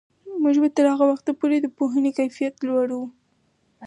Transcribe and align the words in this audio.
موږ 0.43 0.55
به 0.61 0.69
تر 0.75 0.85
هغه 0.93 1.05
وخته 1.11 1.31
پورې 1.39 1.57
د 1.61 1.67
پوهنې 1.77 2.11
کیفیت 2.17 2.55
لوړوو. 2.67 3.05